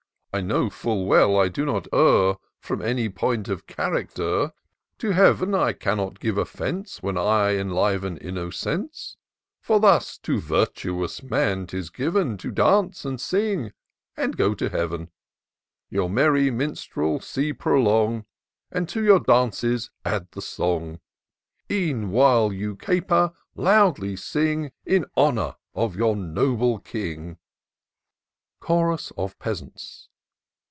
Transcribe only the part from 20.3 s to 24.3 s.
the song: E'en while you caper, loudly